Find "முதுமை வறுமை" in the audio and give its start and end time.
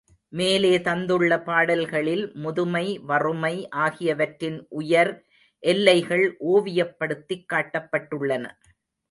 2.35-3.67